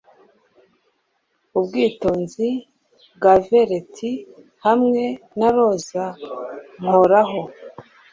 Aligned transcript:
Ubwitonzi 1.57 2.49
bwa 3.15 3.33
veleti 3.45 4.11
hamwe 4.65 5.03
na 5.37 5.49
roza 5.55 6.05
nkoraho 6.81 7.41